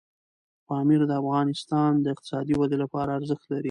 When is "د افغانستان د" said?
1.07-2.05